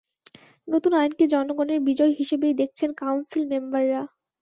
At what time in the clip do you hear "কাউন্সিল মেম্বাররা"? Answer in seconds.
3.01-4.01